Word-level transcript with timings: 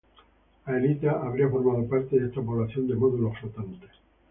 Aelita 0.65 1.11
habría 1.23 1.47
formado 1.47 1.85
parte 1.87 2.19
de 2.19 2.25
esta 2.25 2.41
población 2.41 2.87
de 2.87 2.95
módulos 2.95 3.37
flotantes. 3.37 3.91